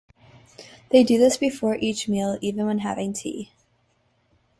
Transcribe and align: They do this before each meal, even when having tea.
They 0.89 1.03
do 1.03 1.19
this 1.19 1.37
before 1.37 1.75
each 1.75 2.09
meal, 2.09 2.39
even 2.41 2.65
when 2.65 2.79
having 2.79 3.13
tea. 3.13 3.51